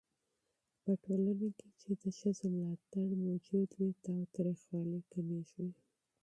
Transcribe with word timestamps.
په 0.83 0.91
ټولنه 1.03 1.47
کې 1.57 1.67
چې 1.81 1.91
د 2.01 2.03
ښځو 2.19 2.45
ملاتړ 2.57 3.07
موجود 3.25 3.69
وي، 3.77 3.89
تاوتريخوالی 4.05 4.99
کمېږي. 5.11 5.65